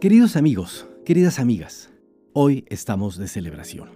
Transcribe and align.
Queridos 0.00 0.36
amigos, 0.36 0.88
queridas 1.04 1.38
amigas, 1.38 1.90
hoy 2.32 2.64
estamos 2.70 3.18
de 3.18 3.28
celebración. 3.28 3.90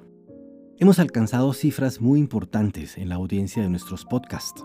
Hemos 0.79 0.99
alcanzado 0.99 1.55
cifras 1.55 2.03
muy 2.03 2.21
importantes 2.21 2.99
en 2.99 3.09
la 3.09 3.15
audiencia 3.15 3.63
de 3.63 3.71
nuestros 3.71 4.05
podcasts. 4.05 4.63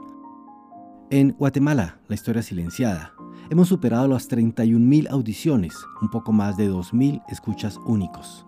En 1.09 1.31
Guatemala, 1.31 2.01
la 2.09 2.15
historia 2.15 2.41
silenciada, 2.41 3.13
hemos 3.49 3.69
superado 3.69 4.09
las 4.09 4.29
31.000 4.29 5.09
audiciones, 5.09 5.77
un 6.01 6.09
poco 6.09 6.33
más 6.33 6.57
de 6.57 6.69
2.000 6.69 7.23
escuchas 7.29 7.79
únicos. 7.85 8.45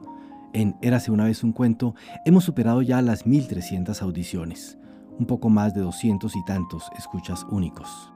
En 0.51 0.75
Érase 0.81 1.11
una 1.11 1.23
vez 1.23 1.45
un 1.45 1.53
cuento, 1.53 1.95
hemos 2.25 2.43
superado 2.43 2.81
ya 2.81 3.01
las 3.01 3.25
1.300 3.25 4.01
audiciones, 4.01 4.77
un 5.17 5.27
poco 5.27 5.47
más 5.47 5.73
de 5.73 5.79
200 5.79 6.35
y 6.35 6.43
tantos 6.43 6.89
escuchas 6.97 7.45
únicos. 7.49 8.11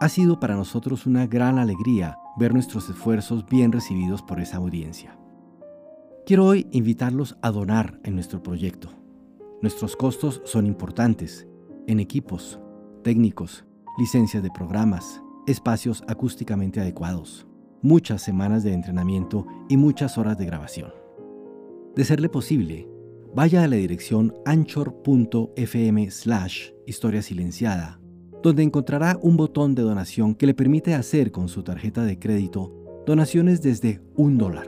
Ha 0.00 0.08
sido 0.08 0.40
para 0.40 0.56
nosotros 0.56 1.04
una 1.04 1.26
gran 1.26 1.58
alegría 1.58 2.16
ver 2.36 2.54
nuestros 2.54 2.88
esfuerzos 2.88 3.46
bien 3.46 3.72
recibidos 3.72 4.22
por 4.22 4.40
esa 4.40 4.56
audiencia. 4.58 5.16
Quiero 6.24 6.46
hoy 6.46 6.66
invitarlos 6.70 7.36
a 7.42 7.50
donar 7.50 7.98
en 8.04 8.14
nuestro 8.14 8.42
proyecto. 8.42 8.90
Nuestros 9.60 9.96
costos 9.96 10.40
son 10.44 10.66
importantes 10.66 11.46
en 11.86 12.00
equipos, 12.00 12.60
técnicos, 13.02 13.64
licencias 13.98 14.42
de 14.42 14.50
programas, 14.50 15.20
espacios 15.46 16.04
acústicamente 16.06 16.80
adecuados, 16.80 17.46
muchas 17.82 18.22
semanas 18.22 18.62
de 18.62 18.72
entrenamiento 18.72 19.46
y 19.68 19.76
muchas 19.76 20.16
horas 20.16 20.38
de 20.38 20.46
grabación. 20.46 20.92
De 21.96 22.04
serle 22.04 22.28
posible, 22.28 22.88
vaya 23.34 23.64
a 23.64 23.68
la 23.68 23.76
dirección 23.76 24.34
anchor.fm 24.46 26.10
slash 26.10 26.70
historia 26.86 27.22
silenciada 27.22 28.01
donde 28.42 28.62
encontrará 28.62 29.18
un 29.22 29.36
botón 29.36 29.74
de 29.74 29.82
donación 29.82 30.34
que 30.34 30.46
le 30.46 30.54
permite 30.54 30.94
hacer 30.94 31.30
con 31.30 31.48
su 31.48 31.62
tarjeta 31.62 32.02
de 32.04 32.18
crédito 32.18 32.72
donaciones 33.06 33.62
desde 33.62 34.00
un 34.16 34.38
dólar. 34.38 34.66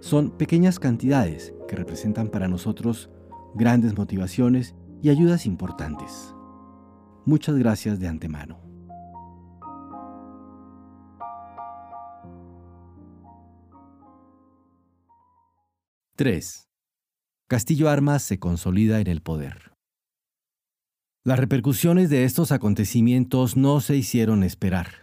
Son 0.00 0.30
pequeñas 0.30 0.78
cantidades 0.78 1.54
que 1.68 1.76
representan 1.76 2.28
para 2.28 2.48
nosotros 2.48 3.10
grandes 3.54 3.96
motivaciones 3.96 4.74
y 5.02 5.10
ayudas 5.10 5.46
importantes. 5.46 6.34
Muchas 7.24 7.56
gracias 7.56 7.98
de 7.98 8.08
antemano. 8.08 8.60
¡3! 16.16 16.66
Castillo 17.48 17.88
Armas 17.88 18.22
se 18.22 18.38
consolida 18.38 19.00
en 19.00 19.06
el 19.06 19.20
poder. 19.20 19.75
Las 21.26 21.40
repercusiones 21.40 22.08
de 22.08 22.22
estos 22.22 22.52
acontecimientos 22.52 23.56
no 23.56 23.80
se 23.80 23.96
hicieron 23.96 24.44
esperar. 24.44 25.02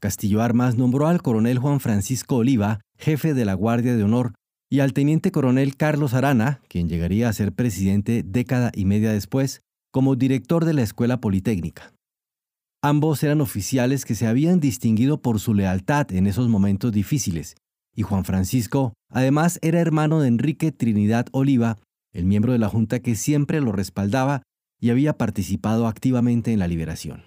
Castillo 0.00 0.42
Armas 0.42 0.76
nombró 0.76 1.06
al 1.06 1.22
coronel 1.22 1.60
Juan 1.60 1.78
Francisco 1.78 2.38
Oliva 2.38 2.80
jefe 2.98 3.34
de 3.34 3.44
la 3.44 3.54
Guardia 3.54 3.94
de 3.94 4.02
Honor 4.02 4.34
y 4.68 4.80
al 4.80 4.92
teniente 4.92 5.30
coronel 5.30 5.76
Carlos 5.76 6.12
Arana, 6.12 6.60
quien 6.66 6.88
llegaría 6.88 7.28
a 7.28 7.32
ser 7.32 7.52
presidente 7.52 8.24
década 8.26 8.72
y 8.74 8.84
media 8.84 9.12
después, 9.12 9.60
como 9.92 10.16
director 10.16 10.64
de 10.64 10.74
la 10.74 10.82
Escuela 10.82 11.20
Politécnica. 11.20 11.92
Ambos 12.82 13.22
eran 13.22 13.40
oficiales 13.40 14.04
que 14.04 14.16
se 14.16 14.26
habían 14.26 14.58
distinguido 14.58 15.22
por 15.22 15.38
su 15.38 15.54
lealtad 15.54 16.10
en 16.10 16.26
esos 16.26 16.48
momentos 16.48 16.90
difíciles, 16.90 17.54
y 17.94 18.02
Juan 18.02 18.24
Francisco, 18.24 18.94
además, 19.08 19.60
era 19.62 19.78
hermano 19.78 20.18
de 20.18 20.26
Enrique 20.26 20.72
Trinidad 20.72 21.26
Oliva, 21.30 21.78
el 22.12 22.24
miembro 22.24 22.50
de 22.50 22.58
la 22.58 22.68
Junta 22.68 22.98
que 22.98 23.14
siempre 23.14 23.60
lo 23.60 23.70
respaldaba 23.70 24.42
y 24.80 24.90
había 24.90 25.18
participado 25.18 25.86
activamente 25.86 26.52
en 26.52 26.58
la 26.58 26.68
liberación. 26.68 27.24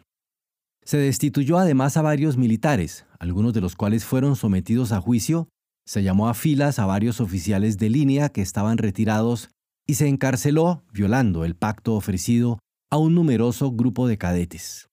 Se 0.84 0.98
destituyó 0.98 1.58
además 1.58 1.96
a 1.96 2.02
varios 2.02 2.36
militares, 2.36 3.06
algunos 3.20 3.54
de 3.54 3.62
los 3.62 3.76
cuales 3.76 4.04
fueron 4.04 4.36
sometidos 4.36 4.92
a 4.92 5.00
juicio, 5.00 5.48
se 5.86 6.04
llamó 6.04 6.28
a 6.30 6.34
filas 6.34 6.80
a 6.80 6.86
varios 6.86 7.22
oficiales 7.22 7.78
de 7.78 7.90
línea 7.90 8.30
que 8.30 8.42
estaban 8.42 8.78
retirados 8.78 9.50
y 9.86 9.96
se 9.96 10.08
encarceló, 10.08 10.84
violando 10.92 11.46
el 11.46 11.56
pacto 11.56 11.94
ofrecido, 11.94 12.60
a 12.90 12.98
un 12.98 13.16
numeroso 13.16 13.72
grupo 13.72 14.08
de 14.08 14.18
cadetes. 14.18 14.90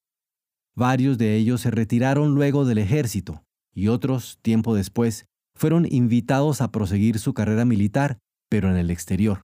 Varios 0.75 1.19
de 1.19 1.37
ellos 1.37 1.60
se 1.60 1.70
retiraron 1.70 2.34
luego 2.34 2.65
del 2.65 2.78
ejército 2.78 3.43
y 3.75 3.88
otros, 3.88 4.38
tiempo 4.43 4.75
después, 4.75 5.26
fueron 5.54 5.87
invitados 5.91 6.60
a 6.60 6.72
proseguir 6.72 7.19
su 7.19 7.34
carrera 7.34 7.65
militar, 7.65 8.19
pero 8.49 8.70
en 8.70 8.76
el 8.76 8.91
exterior. 8.91 9.43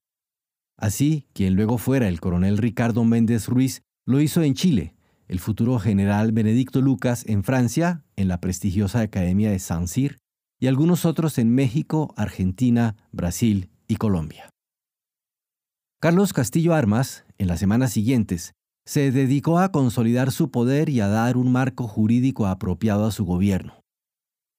Así, 0.79 1.27
quien 1.33 1.55
luego 1.55 1.79
fuera 1.79 2.09
el 2.09 2.21
coronel 2.21 2.59
Ricardo 2.59 3.05
Méndez 3.05 3.49
Ruiz 3.49 3.83
lo 4.05 4.21
hizo 4.21 4.43
en 4.43 4.55
Chile, 4.55 4.95
el 5.27 5.41
futuro 5.41 5.79
general 5.79 6.33
Benedicto 6.33 6.81
Lucas 6.81 7.25
en 7.27 7.45
Francia, 7.45 8.05
en 8.17 8.29
la 8.29 8.41
prestigiosa 8.41 9.01
Academia 9.01 9.51
de 9.51 9.59
San 9.59 9.89
Cyr, 9.89 10.19
y 10.61 10.67
algunos 10.69 11.05
otros 11.05 11.39
en 11.39 11.55
México, 11.55 12.15
Argentina, 12.17 12.97
Brasil 13.13 13.71
y 13.89 13.97
Colombia. 13.97 14.51
Carlos 16.01 16.33
Castillo 16.33 16.75
Armas, 16.75 17.25
en 17.39 17.49
las 17.49 17.59
semanas 17.59 17.93
siguientes, 17.93 18.53
se 18.87 19.11
dedicó 19.11 19.59
a 19.59 19.73
consolidar 19.73 20.31
su 20.31 20.51
poder 20.51 20.89
y 20.89 21.01
a 21.01 21.09
dar 21.09 21.37
un 21.37 21.51
marco 21.51 21.89
jurídico 21.89 22.47
apropiado 22.47 23.07
a 23.07 23.11
su 23.11 23.25
gobierno. 23.25 23.81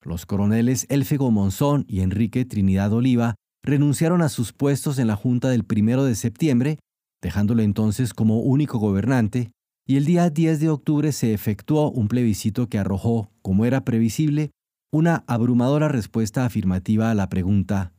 Los 0.04 0.26
coroneles 0.26 0.86
Elfego 0.90 1.32
Monzón 1.32 1.86
y 1.88 2.02
Enrique 2.02 2.44
Trinidad 2.44 2.92
Oliva 2.92 3.36
renunciaron 3.68 4.22
a 4.22 4.30
sus 4.30 4.54
puestos 4.54 4.98
en 4.98 5.08
la 5.08 5.18
Junta 5.18 5.50
del 5.50 5.66
1 5.70 6.06
de 6.06 6.16
septiembre, 6.16 6.80
dejándolo 7.22 7.62
entonces 7.62 8.14
como 8.14 8.40
único 8.40 8.80
gobernante, 8.80 9.52
y 9.86 9.98
el 9.98 10.06
día 10.06 10.30
10 10.30 10.62
de 10.62 10.70
octubre 10.70 11.12
se 11.12 11.34
efectuó 11.34 11.92
un 11.92 12.08
plebiscito 12.08 12.70
que 12.70 12.80
arrojó, 12.80 13.30
como 13.42 13.66
era 13.66 13.84
previsible, 13.84 14.52
una 14.90 15.26
abrumadora 15.28 15.90
respuesta 15.90 16.46
afirmativa 16.46 17.12
a 17.12 17.14
la 17.14 17.28
pregunta 17.28 17.92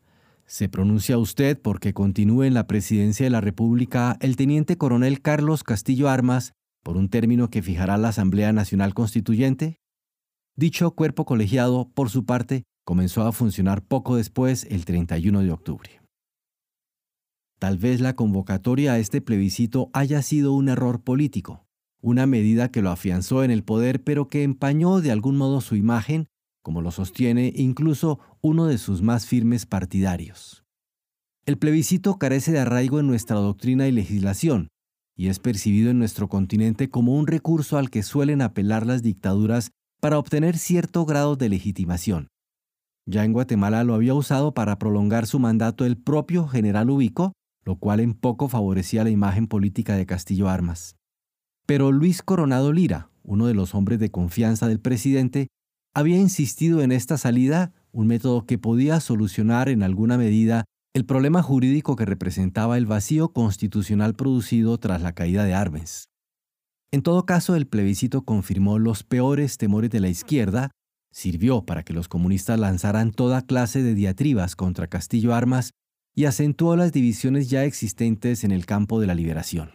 ¿Se 0.47 0.71
pronuncia 0.71 1.19
usted 1.19 1.61
porque 1.61 1.93
continúe 1.93 2.45
en 2.45 2.55
la 2.55 2.67
presidencia 2.67 3.27
de 3.27 3.31
la 3.31 3.43
República 3.43 4.17
el 4.21 4.37
teniente 4.37 4.79
coronel 4.79 5.21
Carlos 5.21 5.63
Castillo 5.63 6.09
Armas 6.09 6.55
por 6.83 6.97
un 6.97 7.11
término 7.11 7.51
que 7.51 7.61
fijará 7.61 7.99
la 7.99 8.09
Asamblea 8.09 8.55
Nacional 8.55 8.95
Constituyente? 8.95 9.77
Dicho 10.57 10.93
cuerpo 10.93 11.27
colegiado, 11.27 11.91
por 11.93 12.09
su 12.09 12.25
parte, 12.25 12.65
comenzó 12.89 13.27
a 13.27 13.33
funcionar 13.33 13.83
poco 13.83 14.17
después, 14.17 14.67
el 14.71 14.87
31 14.87 15.43
de 15.43 15.53
octubre. 15.53 16.01
Tal 17.59 17.77
vez 17.77 18.01
la 18.01 18.17
convocatoria 18.17 18.95
a 18.95 18.99
este 18.99 19.21
plebiscito 19.21 19.91
haya 19.93 20.23
sido 20.23 20.55
un 20.55 20.71
error 20.71 21.03
político, 21.03 21.67
una 22.01 22.25
medida 22.25 22.71
que 22.71 22.81
lo 22.81 22.89
afianzó 22.89 23.45
en 23.45 23.51
el 23.51 23.63
poder 23.63 24.03
pero 24.03 24.31
que 24.31 24.43
empañó 24.43 25.03
de 25.03 25.11
algún 25.11 25.37
modo 25.37 25.61
su 25.61 25.77
imagen, 25.77 26.29
como 26.63 26.81
lo 26.81 26.91
sostiene 26.91 27.53
incluso 27.55 28.21
uno 28.41 28.65
de 28.65 28.79
sus 28.79 29.03
más 29.03 29.27
firmes 29.27 29.67
partidarios. 29.67 30.65
El 31.45 31.59
plebiscito 31.59 32.19
carece 32.19 32.53
de 32.53 32.61
arraigo 32.61 33.01
en 33.01 33.07
nuestra 33.07 33.37
doctrina 33.37 33.87
y 33.87 33.93
legislación, 33.93 34.69
y 35.15 35.29
es 35.29 35.41
percibido 35.41 35.91
en 35.91 35.99
nuestro 35.99 36.31
continente 36.31 36.89
como 36.89 37.19
un 37.19 37.27
recurso 37.27 37.77
al 37.77 37.91
que 37.91 38.03
suelen 38.03 38.41
apelar 38.41 38.87
las 38.87 39.03
dictaduras 39.03 39.73
para 40.01 40.19
obtener 40.19 40.57
cierto 40.57 41.05
grado 41.05 41.37
de 41.37 41.51
legitimación. 41.51 42.29
Ya 43.11 43.25
en 43.25 43.33
Guatemala 43.33 43.85
lo 43.85 43.95
había 43.95 44.13
usado 44.13 44.53
para 44.53 44.79
prolongar 44.79 45.27
su 45.27 45.39
mandato 45.39 45.87
el 45.87 45.97
propio 45.97 46.47
general 46.47 46.91
Ubico, 46.91 47.33
lo 47.65 47.77
cual 47.77 48.01
en 48.01 48.13
poco 48.13 48.49
favorecía 48.49 49.03
la 49.03 49.09
imagen 49.09 49.47
política 49.47 49.97
de 49.97 50.05
Castillo 50.05 50.51
Armas. 50.51 50.95
Pero 51.65 51.91
Luis 51.91 52.23
Coronado 52.23 52.71
Lira, 52.71 53.09
uno 53.23 53.47
de 53.47 53.55
los 53.55 53.75
hombres 53.75 53.99
de 53.99 54.11
confianza 54.11 54.69
del 54.69 54.81
presidente, 54.81 55.49
había 55.95 56.19
insistido 56.19 56.83
en 56.83 56.93
esta 56.93 57.17
salida, 57.17 57.73
un 57.93 58.09
método 58.09 58.45
que 58.45 58.59
podía 58.59 59.01
solucionar 59.01 59.71
en 59.71 59.83
alguna 59.83 60.19
medida 60.19 60.67
el 60.95 61.07
problema 61.07 61.43
jurídico 61.43 61.97
que 61.97 62.05
representaba 62.05 62.77
el 62.77 62.85
vacío 62.85 63.31
constitucional 63.33 64.17
producido 64.17 64.77
tras 64.77 65.01
la 65.01 65.15
caída 65.15 65.45
de 65.45 65.55
Arbenz. 65.55 66.05
En 66.93 67.01
todo 67.01 67.25
caso, 67.25 67.57
el 67.57 67.67
plebiscito 67.67 68.23
confirmó 68.27 68.79
los 68.79 69.03
peores 69.03 69.57
temores 69.57 69.91
de 69.91 70.01
la 70.01 70.09
izquierda 70.09 70.73
Sirvió 71.13 71.63
para 71.65 71.83
que 71.83 71.93
los 71.93 72.09
comunistas 72.09 72.59
lanzaran 72.59 73.13
toda 73.13 73.43
clase 73.43 73.83
de 73.83 73.95
diatribas 73.95 74.57
contra 74.57 74.87
Castillo 74.87 75.35
Armas 75.35 75.73
y 76.15 76.27
acentuó 76.27 76.77
las 76.77 76.93
divisiones 76.93 77.49
ya 77.49 77.65
existentes 77.65 78.45
en 78.45 78.51
el 78.51 78.67
campo 78.67 79.01
de 79.01 79.07
la 79.07 79.15
liberación. 79.15 79.73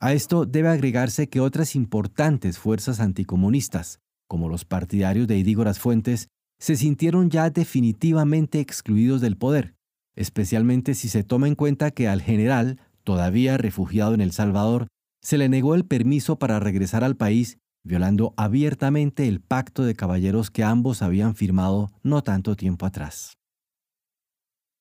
A 0.00 0.14
esto 0.14 0.46
debe 0.46 0.68
agregarse 0.68 1.28
que 1.28 1.40
otras 1.40 1.76
importantes 1.76 2.58
fuerzas 2.58 3.00
anticomunistas, 3.00 3.98
como 4.28 4.48
los 4.48 4.64
partidarios 4.64 5.26
de 5.26 5.36
Idígoras 5.36 5.78
Fuentes, 5.78 6.28
se 6.58 6.76
sintieron 6.76 7.30
ya 7.30 7.50
definitivamente 7.50 8.60
excluidos 8.60 9.20
del 9.20 9.36
poder, 9.36 9.74
especialmente 10.14 10.94
si 10.94 11.08
se 11.08 11.24
toma 11.24 11.48
en 11.48 11.54
cuenta 11.54 11.90
que 11.90 12.08
al 12.08 12.22
general, 12.22 12.78
todavía 13.02 13.58
refugiado 13.58 14.14
en 14.14 14.20
El 14.20 14.32
Salvador, 14.32 14.86
se 15.22 15.36
le 15.36 15.48
negó 15.48 15.74
el 15.74 15.84
permiso 15.84 16.38
para 16.38 16.60
regresar 16.60 17.04
al 17.04 17.16
país 17.16 17.58
violando 17.84 18.34
abiertamente 18.36 19.26
el 19.28 19.40
pacto 19.40 19.84
de 19.84 19.94
caballeros 19.94 20.50
que 20.50 20.64
ambos 20.64 21.02
habían 21.02 21.34
firmado 21.34 21.90
no 22.02 22.22
tanto 22.22 22.56
tiempo 22.56 22.86
atrás. 22.86 23.34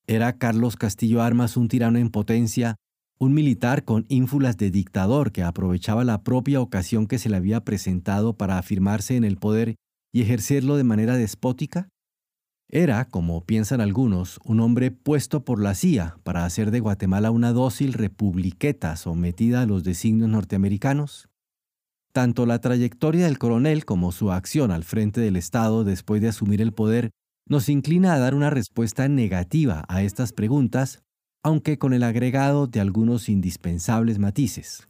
Era 0.07 0.37
Carlos 0.37 0.75
Castillo 0.75 1.21
Armas 1.21 1.55
un 1.55 1.67
tirano 1.67 1.99
en 1.99 2.09
potencia, 2.09 2.75
un 3.19 3.33
militar 3.33 3.83
con 3.83 4.05
ínfulas 4.09 4.57
de 4.57 4.71
dictador 4.71 5.31
que 5.31 5.43
aprovechaba 5.43 6.03
la 6.03 6.23
propia 6.23 6.61
ocasión 6.61 7.05
que 7.05 7.19
se 7.19 7.29
le 7.29 7.37
había 7.37 7.63
presentado 7.63 8.33
para 8.37 8.57
afirmarse 8.57 9.15
en 9.17 9.23
el 9.23 9.37
poder 9.37 9.75
y 10.11 10.21
ejercerlo 10.21 10.77
de 10.77 10.83
manera 10.83 11.15
despótica? 11.15 11.89
Era, 12.71 13.05
como 13.05 13.45
piensan 13.45 13.81
algunos, 13.81 14.39
un 14.43 14.59
hombre 14.59 14.91
puesto 14.91 15.43
por 15.43 15.61
la 15.61 15.73
CIA 15.73 16.17
para 16.23 16.45
hacer 16.45 16.71
de 16.71 16.79
Guatemala 16.79 17.31
una 17.31 17.51
dócil 17.51 17.93
republiqueta 17.93 18.95
sometida 18.95 19.61
a 19.61 19.65
los 19.65 19.83
designios 19.83 20.29
norteamericanos. 20.29 21.28
Tanto 22.19 22.45
la 22.45 22.59
trayectoria 22.59 23.27
del 23.27 23.37
coronel 23.37 23.85
como 23.85 24.11
su 24.11 24.33
acción 24.33 24.71
al 24.71 24.83
frente 24.83 25.21
del 25.21 25.37
Estado 25.37 25.85
después 25.85 26.21
de 26.21 26.27
asumir 26.27 26.61
el 26.61 26.73
poder 26.73 27.11
nos 27.47 27.69
inclina 27.69 28.13
a 28.13 28.19
dar 28.19 28.35
una 28.35 28.49
respuesta 28.49 29.07
negativa 29.07 29.85
a 29.87 30.03
estas 30.03 30.33
preguntas, 30.33 31.01
aunque 31.45 31.77
con 31.77 31.93
el 31.93 32.03
agregado 32.03 32.67
de 32.67 32.81
algunos 32.81 33.29
indispensables 33.29 34.19
matices. 34.19 34.89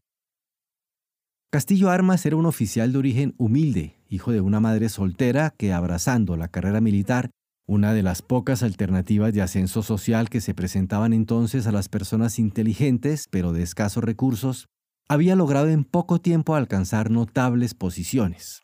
Castillo 1.52 1.92
Armas 1.92 2.26
era 2.26 2.36
un 2.36 2.48
oficial 2.48 2.94
de 2.94 2.98
origen 2.98 3.36
humilde, 3.38 4.02
hijo 4.10 4.32
de 4.32 4.42
una 4.42 4.60
madre 4.60 4.90
soltera 4.90 5.54
que, 5.56 5.72
abrazando 5.72 6.36
la 6.36 6.48
carrera 6.48 6.82
militar, 6.82 7.30
una 7.68 7.94
de 7.94 8.02
las 8.02 8.24
pocas 8.24 8.64
alternativas 8.64 9.36
de 9.36 9.44
ascenso 9.44 9.84
social 9.84 10.30
que 10.30 10.42
se 10.42 10.56
presentaban 10.56 11.14
entonces 11.14 11.68
a 11.68 11.72
las 11.72 11.90
personas 11.90 12.40
inteligentes 12.40 13.28
pero 13.30 13.54
de 13.54 13.62
escasos 13.62 14.04
recursos, 14.04 14.66
había 15.10 15.36
logrado 15.36 15.70
en 15.70 15.84
poco 15.84 16.22
tiempo 16.22 16.56
alcanzar 16.56 17.10
notables 17.10 17.74
posiciones. 17.74 18.62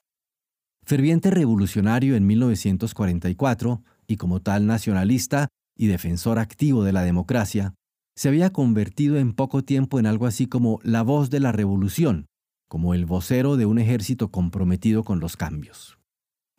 Ferviente 0.84 1.32
revolucionario 1.32 2.16
en 2.16 2.28
1944 2.28 3.82
y 4.06 4.18
como 4.18 4.40
tal 4.42 4.68
nacionalista 4.68 5.48
y 5.76 5.88
defensor 5.88 6.38
activo 6.38 6.84
de 6.84 6.94
la 6.94 7.02
democracia, 7.02 7.74
se 8.16 8.30
había 8.30 8.52
convertido 8.52 9.18
en 9.18 9.34
poco 9.34 9.64
tiempo 9.64 10.00
en 10.00 10.06
algo 10.06 10.28
así 10.28 10.46
como 10.46 10.80
la 10.84 11.02
voz 11.02 11.32
de 11.32 11.40
la 11.40 11.52
revolución, 11.52 12.28
como 12.70 12.94
el 12.94 13.08
vocero 13.08 13.58
de 13.58 13.66
un 13.66 13.80
ejército 13.80 14.30
comprometido 14.30 15.04
con 15.04 15.20
los 15.20 15.38
cambios. 15.38 15.98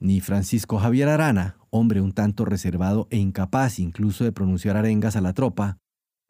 Ni 0.00 0.20
Francisco 0.20 0.78
Javier 0.78 1.08
Arana, 1.08 1.58
hombre 1.70 2.00
un 2.00 2.12
tanto 2.12 2.44
reservado 2.44 3.06
e 3.10 3.18
incapaz 3.18 3.78
incluso 3.78 4.24
de 4.24 4.32
pronunciar 4.32 4.76
arengas 4.76 5.14
a 5.14 5.20
la 5.20 5.32
tropa, 5.32 5.78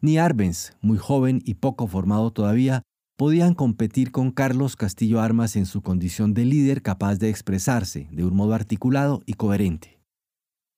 ni 0.02 0.18
Arbenz, 0.18 0.76
muy 0.82 0.98
joven 0.98 1.40
y 1.44 1.54
poco 1.54 1.86
formado 1.86 2.30
todavía, 2.30 2.82
podían 3.16 3.54
competir 3.54 4.12
con 4.12 4.30
Carlos 4.30 4.76
Castillo 4.76 5.20
Armas 5.20 5.56
en 5.56 5.64
su 5.64 5.80
condición 5.80 6.34
de 6.34 6.44
líder 6.44 6.82
capaz 6.82 7.16
de 7.16 7.30
expresarse 7.30 8.08
de 8.12 8.24
un 8.24 8.36
modo 8.36 8.52
articulado 8.52 9.22
y 9.24 9.34
coherente. 9.34 9.98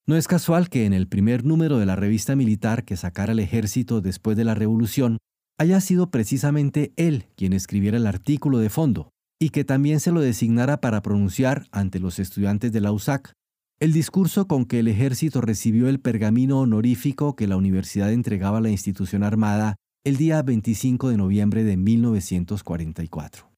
No 0.07 0.17
es 0.17 0.29
casual 0.29 0.69
que 0.71 0.87
en 0.87 0.93
el 0.93 1.09
primer 1.09 1.45
número 1.45 1.79
de 1.79 1.87
la 1.87 1.97
revista 1.97 2.37
militar 2.37 2.85
que 2.85 2.97
sacara 2.97 3.33
el 3.33 3.41
ejército 3.41 4.01
después 4.01 4.37
de 4.37 4.45
la 4.45 4.55
revolución 4.55 5.19
haya 5.59 5.81
sido 5.81 6.11
precisamente 6.11 6.93
él 6.97 7.27
quien 7.37 7.53
escribiera 7.53 7.97
el 7.97 8.07
artículo 8.07 8.59
de 8.59 8.71
fondo 8.71 9.11
y 9.41 9.51
que 9.51 9.65
también 9.65 9.99
se 9.99 10.13
lo 10.13 10.21
designara 10.21 10.81
para 10.81 11.03
pronunciar 11.03 11.67
ante 11.73 11.99
los 11.99 12.21
estudiantes 12.21 12.73
de 12.73 12.81
la 12.81 12.93
USAC 12.93 13.33
el 13.81 13.93
discurso 13.93 14.47
con 14.47 14.65
que 14.65 14.79
el 14.79 14.89
ejército 14.89 15.41
recibió 15.41 15.89
el 15.89 16.01
pergamino 16.01 16.61
honorífico 16.61 17.37
que 17.37 17.47
la 17.47 17.57
universidad 17.57 18.13
entregaba 18.13 18.59
a 18.59 18.61
la 18.61 18.71
institución 18.71 19.23
armada 19.23 19.77
el 20.05 20.17
día 20.17 20.43
25 20.43 21.11
de 21.11 21.17
noviembre 21.17 21.65
de 21.65 21.77
1944. 21.77 23.51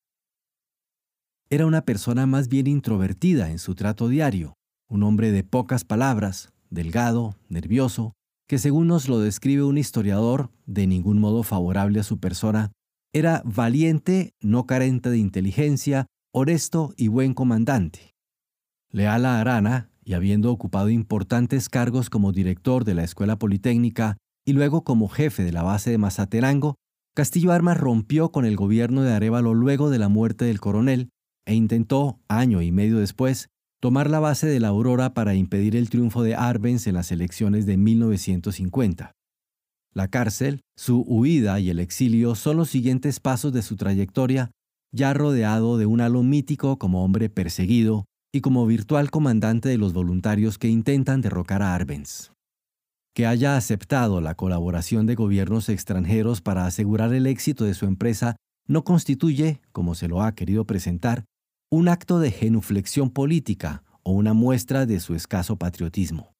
Era 1.50 1.66
una 1.66 1.84
persona 1.84 2.26
más 2.26 2.48
bien 2.48 2.66
introvertida 2.66 3.50
en 3.50 3.58
su 3.58 3.75
trato 3.75 4.08
diario, 4.08 4.54
un 4.88 5.02
hombre 5.02 5.32
de 5.32 5.44
pocas 5.44 5.84
palabras, 5.84 6.52
delgado, 6.70 7.37
nervioso, 7.48 8.14
que 8.48 8.58
según 8.58 8.88
nos 8.88 9.08
lo 9.08 9.20
describe 9.20 9.62
un 9.64 9.78
historiador 9.78 10.50
de 10.66 10.87
ningún 10.87 11.20
modo 11.20 11.42
favorable 11.42 12.00
a 12.00 12.04
su 12.04 12.19
persona, 12.19 12.72
era 13.12 13.42
valiente, 13.44 14.32
no 14.40 14.66
carente 14.66 15.10
de 15.10 15.19
inteligencia, 15.19 16.06
honesto 16.32 16.94
y 16.96 17.08
buen 17.08 17.34
comandante. 17.34 18.14
Leal 18.90 19.26
a 19.26 19.40
Arana, 19.40 19.90
y 20.02 20.14
habiendo 20.14 20.50
ocupado 20.50 20.88
importantes 20.88 21.69
cargos 21.69 22.10
como 22.10 22.32
director 22.32 22.84
de 22.84 22.94
la 22.94 23.04
Escuela 23.04 23.38
Politécnica 23.38 24.16
y 24.44 24.52
luego 24.52 24.84
como 24.84 25.08
jefe 25.08 25.42
de 25.44 25.52
la 25.52 25.62
base 25.62 25.90
de 25.90 25.98
Mazaterango, 25.98 26.76
Castillo 27.14 27.52
Armas 27.52 27.78
rompió 27.78 28.31
con 28.31 28.44
el 28.44 28.56
gobierno 28.56 29.02
de 29.02 29.12
Arevalo 29.12 29.54
luego 29.54 29.90
de 29.90 29.98
la 29.98 30.08
muerte 30.08 30.44
del 30.44 30.60
coronel 30.60 31.10
e 31.46 31.54
intentó, 31.54 32.20
año 32.28 32.62
y 32.62 32.70
medio 32.70 32.98
después, 32.98 33.48
tomar 33.81 34.08
la 34.08 34.20
base 34.20 34.46
de 34.46 34.60
la 34.60 34.69
Aurora 34.69 35.14
para 35.14 35.34
impedir 35.34 35.75
el 35.75 35.90
triunfo 35.90 36.22
de 36.22 36.34
Arbenz 36.34 36.87
en 36.87 36.94
las 36.94 37.10
elecciones 37.10 37.66
de 37.66 37.76
1950. 37.76 39.12
La 39.92 40.08
cárcel, 40.08 40.60
su 40.76 41.00
huida 41.00 41.58
y 41.58 41.70
el 41.70 41.81
exilio 41.81 42.37
son 42.37 42.58
los 42.58 42.70
siguientes 42.70 43.19
pasos 43.19 43.52
de 43.52 43.62
su 43.62 43.76
trayectoria, 43.76 44.52
ya 44.92 45.12
rodeado 45.14 45.78
de 45.78 45.87
un 45.87 46.00
halo 46.00 46.22
mítico 46.22 46.78
como 46.78 47.04
hombre 47.04 47.28
perseguido 47.28 48.04
y 48.32 48.40
como 48.40 48.66
virtual 48.66 49.10
comandante 49.10 49.69
de 49.69 49.78
los 49.78 49.92
voluntarios 49.92 50.58
que 50.58 50.69
intentan 50.69 51.20
derrocar 51.20 51.62
a 51.62 51.75
Arbenz 51.75 52.31
que 53.14 53.26
haya 53.26 53.56
aceptado 53.56 54.20
la 54.20 54.34
colaboración 54.34 55.06
de 55.06 55.14
gobiernos 55.14 55.68
extranjeros 55.68 56.40
para 56.40 56.66
asegurar 56.66 57.12
el 57.12 57.26
éxito 57.26 57.64
de 57.64 57.74
su 57.74 57.86
empresa 57.86 58.36
no 58.66 58.84
constituye, 58.84 59.60
como 59.72 59.94
se 59.94 60.08
lo 60.08 60.22
ha 60.22 60.34
querido 60.34 60.64
presentar, 60.64 61.24
un 61.70 61.88
acto 61.88 62.18
de 62.18 62.30
genuflexión 62.30 63.10
política 63.10 63.82
o 64.02 64.12
una 64.12 64.32
muestra 64.32 64.86
de 64.86 65.00
su 65.00 65.14
escaso 65.14 65.56
patriotismo. 65.56 66.32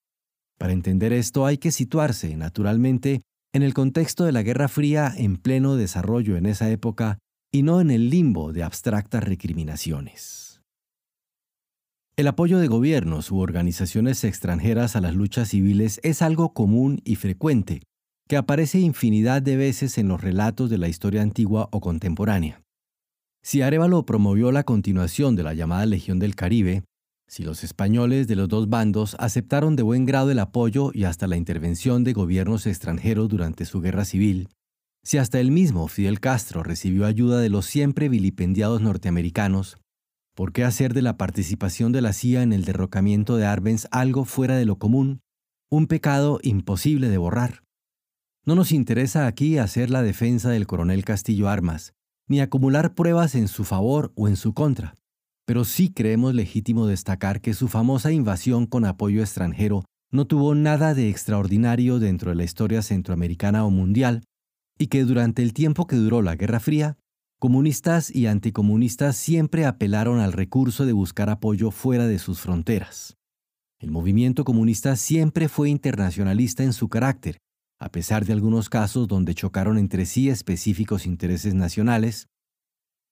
Para 0.58 0.72
entender 0.72 1.12
esto 1.12 1.46
hay 1.46 1.58
que 1.58 1.70
situarse, 1.70 2.37
naturalmente, 2.37 3.23
en 3.52 3.62
el 3.62 3.75
contexto 3.75 4.25
de 4.25 4.32
la 4.32 4.43
Guerra 4.43 4.69
Fría 4.69 5.12
en 5.16 5.37
pleno 5.37 5.76
desarrollo 5.76 6.37
en 6.37 6.46
esa 6.46 6.70
época 6.70 7.19
y 7.52 7.62
no 7.62 7.81
en 7.81 7.90
el 7.90 8.11
limbo 8.11 8.52
de 8.52 8.62
abstractas 8.62 9.25
recriminaciones. 9.25 10.50
El 12.20 12.28
apoyo 12.28 12.58
de 12.58 12.69
gobiernos 12.69 13.31
u 13.31 13.38
organizaciones 13.38 14.25
extranjeras 14.25 14.94
a 14.94 15.00
las 15.00 15.14
luchas 15.14 15.49
civiles 15.49 16.00
es 16.02 16.20
algo 16.20 16.52
común 16.52 17.00
y 17.02 17.17
frecuente, 17.17 17.81
que 18.28 18.37
aparece 18.37 18.78
infinidad 18.78 19.40
de 19.40 19.56
veces 19.56 19.96
en 19.96 20.08
los 20.08 20.20
relatos 20.20 20.69
de 20.69 20.76
la 20.76 20.88
historia 20.88 21.22
antigua 21.22 21.70
o 21.72 21.81
contemporánea. 21.81 22.61
Si 23.43 23.62
Arevalo 23.62 24.05
promovió 24.05 24.52
la 24.52 24.64
continuación 24.64 25.34
de 25.34 25.44
la 25.44 25.55
llamada 25.55 25.87
Legión 25.87 26.19
del 26.19 26.37
Caribe, 26.37 26.84
si 27.26 27.43
los 27.43 27.64
españoles 27.64 28.28
de 28.28 28.37
los 28.37 28.50
dos 28.50 28.69
bandos 28.69 29.16
aceptaron 29.19 29.75
de 29.75 29.82
buen 29.82 30.05
grado 30.05 30.31
el 30.31 30.40
apoyo 30.40 30.90
y 30.93 31.05
hasta 31.05 31.26
la 31.26 31.38
intervención 31.38 32.05
de 32.05 32.12
gobiernos 32.12 32.66
extranjeros 32.66 33.31
durante 33.31 33.64
su 33.64 33.81
guerra 33.81 34.05
civil, 34.05 34.50
si 35.02 35.16
hasta 35.16 35.40
el 35.40 35.50
mismo 35.50 35.88
Fidel 35.88 36.20
Castro 36.20 36.62
recibió 36.64 37.06
ayuda 37.06 37.40
de 37.40 37.49
los 37.49 37.64
siempre 37.64 38.11
vilipendiados 38.11 38.82
norteamericanos, 38.82 39.78
¿Por 40.35 40.53
qué 40.53 40.65
hacer 40.65 40.94
de 40.94 41.03
la 41.03 41.17
participación 41.17 41.93
de 41.93 42.03
la 42.03 42.12
CIA 42.12 42.43
en 42.43 42.53
el 42.53 42.65
derrocamiento 42.65 43.37
de 43.37 43.47
Arbenz 43.47 43.87
algo 43.91 44.25
fuera 44.25 44.56
de 44.56 44.65
lo 44.65 44.77
común, 44.79 45.21
un 45.71 45.87
pecado 45.87 46.38
imposible 46.43 47.09
de 47.09 47.19
borrar? 47.19 47.62
No 48.47 48.54
nos 48.54 48.73
interesa 48.73 49.26
aquí 49.26 49.59
hacer 49.59 49.90
la 49.90 50.02
defensa 50.02 50.50
del 50.50 50.66
coronel 50.66 51.04
Castillo 51.04 51.49
Armas, 51.49 51.93
ni 52.26 52.40
acumular 52.40 52.95
pruebas 52.95 53.35
en 53.35 53.49
su 53.49 53.64
favor 53.64 54.12
o 54.14 54.28
en 54.28 54.37
su 54.37 54.54
contra, 54.54 54.95
pero 55.47 55.64
sí 55.64 55.93
creemos 55.93 56.35
legítimo 56.35 56.87
destacar 56.87 57.40
que 57.40 57.54
su 57.54 57.69
famosa 57.69 58.12
invasión 58.12 58.66
con 58.66 58.85
apoyo 58.85 59.21
extranjero 59.21 59.85
no 60.12 60.26
tuvo 60.26 60.54
nada 60.54 60.95
de 60.95 61.09
extraordinario 61.09 61.99
dentro 61.99 62.31
de 62.31 62.37
la 62.37 62.45
historia 62.45 62.83
centroamericana 62.83 63.64
o 63.64 63.71
mundial, 63.71 64.23
y 64.78 64.87
que 64.87 65.04
durante 65.04 65.43
el 65.43 65.52
tiempo 65.52 65.87
que 65.87 65.97
duró 65.97 66.23
la 66.23 66.37
Guerra 66.37 66.61
Fría 66.61 66.97
Comunistas 67.40 68.14
y 68.14 68.26
anticomunistas 68.26 69.16
siempre 69.16 69.64
apelaron 69.64 70.20
al 70.20 70.35
recurso 70.35 70.85
de 70.85 70.92
buscar 70.92 71.30
apoyo 71.30 71.70
fuera 71.70 72.06
de 72.06 72.18
sus 72.18 72.38
fronteras. 72.38 73.16
El 73.78 73.90
movimiento 73.90 74.44
comunista 74.44 74.94
siempre 74.94 75.49
fue 75.49 75.70
internacionalista 75.70 76.64
en 76.64 76.75
su 76.75 76.90
carácter, 76.90 77.38
a 77.80 77.90
pesar 77.90 78.26
de 78.26 78.35
algunos 78.35 78.68
casos 78.68 79.09
donde 79.09 79.35
chocaron 79.35 79.78
entre 79.78 80.04
sí 80.04 80.28
específicos 80.28 81.06
intereses 81.06 81.54
nacionales, 81.54 82.26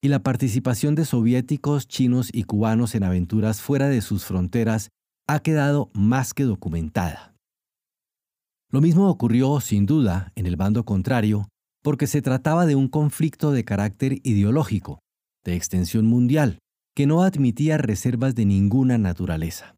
y 0.03 0.09
la 0.09 0.23
participación 0.23 0.95
de 0.95 1.07
soviéticos, 1.07 1.89
chinos 1.89 2.29
y 2.31 2.43
cubanos 2.43 2.95
en 2.95 3.05
aventuras 3.05 3.63
fuera 3.63 3.89
de 3.89 4.03
sus 4.03 4.27
fronteras 4.27 4.91
ha 5.27 5.41
quedado 5.41 5.91
más 5.95 6.35
que 6.35 6.45
documentada. 6.45 7.35
Lo 8.71 8.83
mismo 8.83 9.09
ocurrió, 9.09 9.59
sin 9.61 9.87
duda, 9.87 10.33
en 10.37 10.45
el 10.45 10.57
bando 10.57 10.85
contrario, 10.85 11.49
porque 11.83 12.07
se 12.07 12.23
trataba 12.23 12.67
de 12.67 12.75
un 12.75 12.89
conflicto 12.89 13.53
de 13.53 13.65
carácter 13.65 14.19
ideológico, 14.23 15.01
de 15.45 15.55
extensión 15.55 16.07
mundial, 16.07 16.59
que 16.95 17.07
no 17.07 17.23
admitía 17.23 17.79
reservas 17.79 18.35
de 18.35 18.45
ninguna 18.45 18.99
naturaleza. 18.99 19.77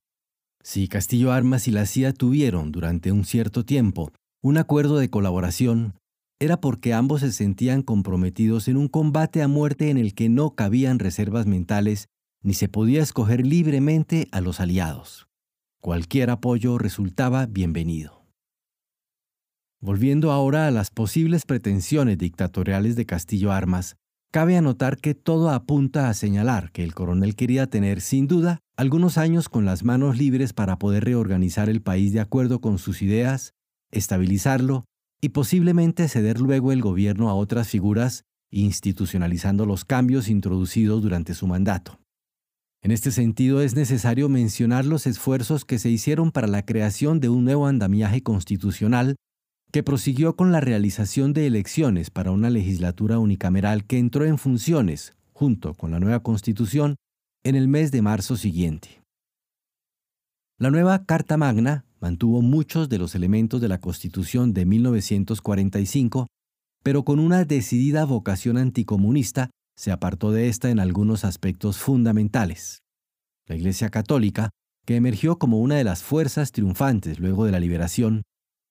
Si 0.62 0.88
Castillo 0.88 1.32
Armas 1.32 1.68
y 1.68 1.70
la 1.70 1.86
CIA 1.86 2.12
tuvieron 2.12 2.72
durante 2.72 3.12
un 3.12 3.24
cierto 3.24 3.64
tiempo 3.64 4.12
un 4.42 4.58
acuerdo 4.58 4.98
de 4.98 5.10
colaboración, 5.10 5.94
era 6.38 6.60
porque 6.60 6.94
ambos 6.94 7.20
se 7.20 7.32
sentían 7.32 7.82
comprometidos 7.82 8.68
en 8.68 8.78
un 8.78 8.88
combate 8.88 9.42
a 9.42 9.48
muerte 9.48 9.90
en 9.90 9.98
el 9.98 10.14
que 10.14 10.28
no 10.28 10.54
cabían 10.54 10.98
reservas 10.98 11.46
mentales 11.46 12.08
ni 12.42 12.54
se 12.54 12.68
podía 12.68 13.02
escoger 13.02 13.46
libremente 13.46 14.28
a 14.32 14.40
los 14.40 14.60
aliados. 14.60 15.28
Cualquier 15.80 16.30
apoyo 16.30 16.78
resultaba 16.78 17.46
bienvenido. 17.46 18.19
Volviendo 19.82 20.30
ahora 20.30 20.66
a 20.66 20.70
las 20.70 20.90
posibles 20.90 21.46
pretensiones 21.46 22.18
dictatoriales 22.18 22.96
de 22.96 23.06
Castillo 23.06 23.50
Armas, 23.50 23.96
cabe 24.30 24.58
anotar 24.58 24.98
que 24.98 25.14
todo 25.14 25.48
apunta 25.48 26.10
a 26.10 26.14
señalar 26.14 26.70
que 26.70 26.84
el 26.84 26.92
coronel 26.92 27.34
quería 27.34 27.66
tener, 27.66 28.02
sin 28.02 28.26
duda, 28.26 28.58
algunos 28.76 29.16
años 29.16 29.48
con 29.48 29.64
las 29.64 29.82
manos 29.82 30.18
libres 30.18 30.52
para 30.52 30.78
poder 30.78 31.04
reorganizar 31.04 31.70
el 31.70 31.80
país 31.80 32.12
de 32.12 32.20
acuerdo 32.20 32.60
con 32.60 32.76
sus 32.76 33.00
ideas, 33.00 33.54
estabilizarlo 33.90 34.84
y 35.18 35.30
posiblemente 35.30 36.08
ceder 36.08 36.40
luego 36.40 36.72
el 36.72 36.82
gobierno 36.82 37.30
a 37.30 37.34
otras 37.34 37.68
figuras, 37.68 38.24
institucionalizando 38.50 39.64
los 39.64 39.86
cambios 39.86 40.28
introducidos 40.28 41.00
durante 41.00 41.32
su 41.32 41.46
mandato. 41.46 41.98
En 42.82 42.90
este 42.90 43.12
sentido, 43.12 43.62
es 43.62 43.74
necesario 43.74 44.28
mencionar 44.28 44.84
los 44.84 45.06
esfuerzos 45.06 45.64
que 45.64 45.78
se 45.78 45.88
hicieron 45.88 46.32
para 46.32 46.48
la 46.48 46.66
creación 46.66 47.18
de 47.18 47.30
un 47.30 47.44
nuevo 47.44 47.66
andamiaje 47.66 48.22
constitucional 48.22 49.16
que 49.72 49.82
prosiguió 49.82 50.36
con 50.36 50.52
la 50.52 50.60
realización 50.60 51.32
de 51.32 51.46
elecciones 51.46 52.10
para 52.10 52.32
una 52.32 52.50
legislatura 52.50 53.18
unicameral 53.18 53.84
que 53.84 53.98
entró 53.98 54.24
en 54.24 54.38
funciones, 54.38 55.14
junto 55.32 55.74
con 55.74 55.90
la 55.90 56.00
nueva 56.00 56.20
constitución, 56.20 56.96
en 57.44 57.54
el 57.54 57.68
mes 57.68 57.90
de 57.92 58.02
marzo 58.02 58.36
siguiente. 58.36 59.00
La 60.58 60.70
nueva 60.70 61.04
Carta 61.06 61.36
Magna 61.36 61.84
mantuvo 62.00 62.42
muchos 62.42 62.88
de 62.88 62.98
los 62.98 63.14
elementos 63.14 63.60
de 63.60 63.68
la 63.68 63.80
Constitución 63.80 64.52
de 64.52 64.66
1945, 64.66 66.26
pero 66.82 67.04
con 67.04 67.18
una 67.18 67.44
decidida 67.44 68.04
vocación 68.04 68.58
anticomunista 68.58 69.50
se 69.76 69.92
apartó 69.92 70.32
de 70.32 70.48
esta 70.48 70.70
en 70.70 70.80
algunos 70.80 71.24
aspectos 71.24 71.78
fundamentales. 71.78 72.82
La 73.46 73.56
Iglesia 73.56 73.88
Católica, 73.88 74.50
que 74.84 74.96
emergió 74.96 75.38
como 75.38 75.60
una 75.60 75.76
de 75.76 75.84
las 75.84 76.02
fuerzas 76.02 76.52
triunfantes 76.52 77.18
luego 77.20 77.46
de 77.46 77.52
la 77.52 77.60
liberación, 77.60 78.22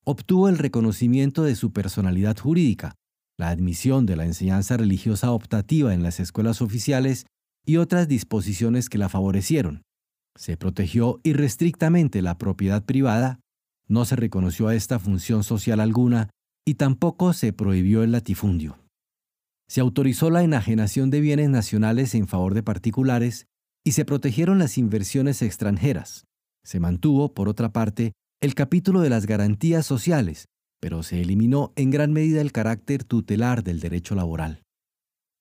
obtuvo 0.09 0.49
el 0.49 0.57
reconocimiento 0.57 1.43
de 1.43 1.55
su 1.55 1.71
personalidad 1.71 2.35
jurídica, 2.35 2.95
la 3.37 3.49
admisión 3.49 4.07
de 4.07 4.15
la 4.15 4.25
enseñanza 4.25 4.75
religiosa 4.75 5.31
optativa 5.31 5.93
en 5.93 6.01
las 6.01 6.19
escuelas 6.19 6.63
oficiales 6.63 7.27
y 7.63 7.77
otras 7.77 8.07
disposiciones 8.07 8.89
que 8.89 8.97
la 8.97 9.07
favorecieron. 9.07 9.83
Se 10.35 10.57
protegió 10.57 11.19
irrestrictamente 11.21 12.23
la 12.23 12.39
propiedad 12.39 12.83
privada, 12.85 13.39
no 13.87 14.03
se 14.03 14.15
reconoció 14.15 14.67
a 14.67 14.73
esta 14.73 14.97
función 14.97 15.43
social 15.43 15.79
alguna 15.79 16.31
y 16.65 16.73
tampoco 16.73 17.33
se 17.33 17.53
prohibió 17.53 18.01
el 18.01 18.11
latifundio. 18.11 18.79
Se 19.67 19.79
autorizó 19.79 20.31
la 20.31 20.41
enajenación 20.41 21.11
de 21.11 21.21
bienes 21.21 21.51
nacionales 21.51 22.15
en 22.15 22.27
favor 22.27 22.55
de 22.55 22.63
particulares 22.63 23.45
y 23.85 23.91
se 23.91 24.05
protegieron 24.05 24.57
las 24.57 24.79
inversiones 24.79 25.43
extranjeras. 25.43 26.25
Se 26.65 26.79
mantuvo, 26.79 27.35
por 27.35 27.47
otra 27.47 27.71
parte, 27.71 28.13
el 28.41 28.55
capítulo 28.55 29.01
de 29.01 29.09
las 29.09 29.25
garantías 29.25 29.85
sociales, 29.85 30.45
pero 30.79 31.03
se 31.03 31.21
eliminó 31.21 31.73
en 31.75 31.91
gran 31.91 32.13
medida 32.13 32.39
el 32.39 32.53
carácter 32.53 33.03
tutelar 33.03 33.63
del 33.63 33.81
derecho 33.81 34.15
laboral. 34.15 34.61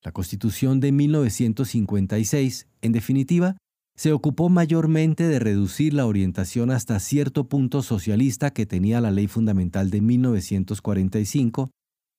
La 0.02 0.10
Constitución 0.10 0.80
de 0.80 0.90
1956, 0.90 2.66
en 2.82 2.92
definitiva, 2.92 3.56
se 3.96 4.12
ocupó 4.12 4.48
mayormente 4.48 5.28
de 5.28 5.38
reducir 5.38 5.94
la 5.94 6.06
orientación 6.06 6.70
hasta 6.70 6.98
cierto 7.00 7.48
punto 7.48 7.82
socialista 7.82 8.52
que 8.52 8.66
tenía 8.66 9.00
la 9.00 9.10
Ley 9.10 9.26
Fundamental 9.26 9.90
de 9.90 10.00
1945, 10.00 11.70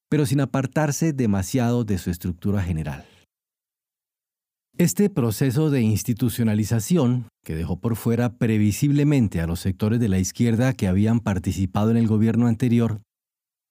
pero 0.09 0.25
sin 0.25 0.41
apartarse 0.41 1.13
demasiado 1.13 1.83
de 1.83 1.97
su 1.97 2.09
estructura 2.09 2.61
general. 2.61 3.05
Este 4.79 5.09
proceso 5.09 5.69
de 5.69 5.81
institucionalización, 5.81 7.27
que 7.43 7.53
dejó 7.53 7.81
por 7.81 7.97
fuera 7.97 8.37
previsiblemente 8.37 9.41
a 9.41 9.45
los 9.45 9.59
sectores 9.59 9.99
de 9.99 10.07
la 10.07 10.19
izquierda 10.19 10.71
que 10.71 10.87
habían 10.87 11.19
participado 11.19 11.91
en 11.91 11.97
el 11.97 12.07
gobierno 12.07 12.47
anterior, 12.47 13.01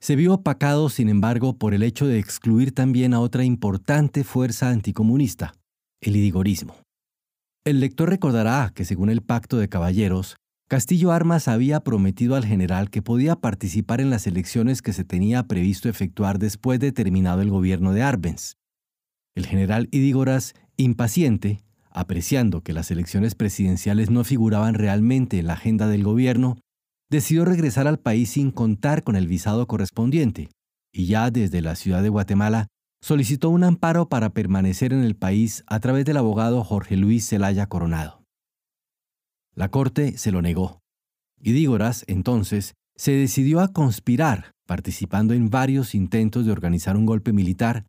se 0.03 0.17
vio 0.17 0.35
opacado, 0.35 0.91
sin 0.91 1.09
embargo, 1.09 1.57
por 1.57 1.73
el 1.73 1.83
hecho 1.83 2.07
de 2.07 2.19
excluir 2.19 2.73
también 2.73 3.15
a 3.15 3.21
otra 3.21 3.43
importante 3.43 4.23
fuerza 4.23 4.69
anticomunista, 4.69 5.55
el 6.03 6.15
idigorismo. 6.15 6.77
El 7.65 7.81
lector 7.81 8.11
recordará 8.11 8.71
que, 8.75 8.85
según 8.85 9.09
el 9.09 9.23
Pacto 9.23 9.57
de 9.57 9.71
Caballeros, 9.71 10.37
Castillo 10.69 11.11
Armas 11.11 11.49
había 11.49 11.81
prometido 11.81 12.37
al 12.37 12.45
general 12.45 12.91
que 12.91 13.01
podía 13.01 13.35
participar 13.35 14.03
en 14.03 14.11
las 14.11 14.27
elecciones 14.27 14.83
que 14.83 14.93
se 14.93 15.05
tenía 15.05 15.45
previsto 15.45 15.89
efectuar 15.89 16.39
después 16.39 16.79
de 16.81 16.93
terminado 16.93 17.41
el 17.41 17.49
gobierno 17.49 17.95
de 17.95 18.03
Arbenz. 18.03 18.59
El 19.39 19.47
general 19.47 19.89
Idígoras 19.93 20.55
Impaciente, 20.77 21.61
apreciando 21.93 22.63
que 22.65 22.73
las 22.73 22.91
elecciones 22.91 23.37
presidenciales 23.37 24.11
no 24.11 24.25
figuraban 24.25 24.75
realmente 24.75 25.39
en 25.39 25.47
la 25.47 25.53
agenda 25.53 25.87
del 25.87 26.03
gobierno, 26.03 26.59
decidió 27.09 27.45
regresar 27.45 27.87
al 27.87 28.01
país 28.01 28.31
sin 28.31 28.51
contar 28.51 29.05
con 29.05 29.15
el 29.15 29.29
visado 29.29 29.69
correspondiente, 29.69 30.49
y 30.93 31.07
ya 31.07 31.31
desde 31.31 31.63
la 31.63 31.77
ciudad 31.77 32.03
de 32.03 32.09
Guatemala 32.09 32.67
solicitó 33.01 33.51
un 33.51 33.63
amparo 33.63 34.09
para 34.09 34.31
permanecer 34.31 34.93
en 34.93 35.05
el 35.05 35.15
país 35.15 35.63
a 35.69 35.79
través 35.79 36.05
del 36.05 36.17
abogado 36.17 36.65
Jorge 36.65 36.97
Luis 36.97 37.29
Zelaya 37.29 37.69
Coronado. 37.69 38.25
La 39.55 39.71
corte 39.71 40.19
se 40.19 40.33
lo 40.33 40.43
negó, 40.43 40.81
y 41.41 41.65
entonces, 42.09 42.75
se 42.97 43.13
decidió 43.13 43.61
a 43.61 43.73
conspirar, 43.73 44.51
participando 44.67 45.33
en 45.33 45.49
varios 45.49 45.95
intentos 45.95 46.45
de 46.45 46.51
organizar 46.51 46.97
un 46.97 47.07
golpe 47.07 47.33
militar 47.33 47.87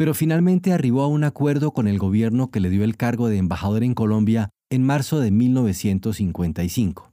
pero 0.00 0.14
finalmente 0.14 0.72
arribó 0.72 1.02
a 1.02 1.08
un 1.08 1.24
acuerdo 1.24 1.72
con 1.72 1.86
el 1.86 1.98
gobierno 1.98 2.50
que 2.50 2.60
le 2.60 2.70
dio 2.70 2.84
el 2.84 2.96
cargo 2.96 3.28
de 3.28 3.36
embajador 3.36 3.84
en 3.84 3.92
Colombia 3.92 4.48
en 4.70 4.82
marzo 4.82 5.20
de 5.20 5.30
1955. 5.30 7.12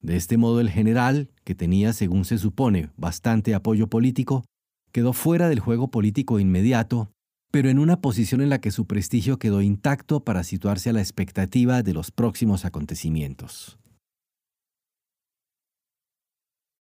De 0.00 0.14
este 0.14 0.36
modo 0.36 0.60
el 0.60 0.70
general, 0.70 1.30
que 1.42 1.56
tenía, 1.56 1.92
según 1.92 2.24
se 2.24 2.38
supone, 2.38 2.90
bastante 2.96 3.56
apoyo 3.56 3.88
político, 3.88 4.44
quedó 4.92 5.12
fuera 5.12 5.48
del 5.48 5.58
juego 5.58 5.90
político 5.90 6.38
inmediato, 6.38 7.10
pero 7.50 7.70
en 7.70 7.80
una 7.80 8.00
posición 8.00 8.40
en 8.40 8.50
la 8.50 8.60
que 8.60 8.70
su 8.70 8.86
prestigio 8.86 9.40
quedó 9.40 9.60
intacto 9.60 10.22
para 10.22 10.44
situarse 10.44 10.90
a 10.90 10.92
la 10.92 11.00
expectativa 11.00 11.82
de 11.82 11.92
los 11.92 12.12
próximos 12.12 12.64
acontecimientos. 12.64 13.80